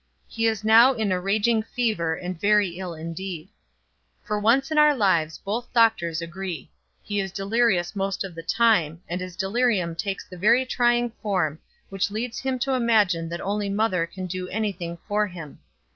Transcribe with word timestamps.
He 0.27 0.47
is 0.47 0.63
now 0.63 0.95
in 0.95 1.11
a 1.11 1.19
raging 1.19 1.61
fever, 1.61 2.15
and 2.15 2.39
very 2.41 2.69
ill 2.79 2.95
indeed. 2.95 3.49
For 4.23 4.39
once 4.39 4.71
in 4.71 4.77
their 4.77 4.95
lives 4.95 5.37
both 5.37 5.71
doctors 5.73 6.23
agree. 6.23 6.71
He 7.03 7.19
is 7.19 7.31
delirious 7.31 7.95
most 7.95 8.23
of 8.23 8.33
the 8.33 8.41
time; 8.41 9.03
and 9.07 9.21
his 9.21 9.35
delirium 9.35 9.95
takes 9.95 10.25
the 10.27 10.37
very 10.39 10.65
trying 10.65 11.11
form 11.21 11.59
which 11.89 12.09
leads 12.09 12.39
him 12.39 12.57
to 12.65 12.73
imagine 12.73 13.29
that 13.29 13.41
only 13.41 13.69
mother 13.69 14.07
can 14.07 14.25
do 14.25 14.47
any 14.49 14.71
thing 14.71 14.97
for 15.07 15.27
him. 15.27 15.59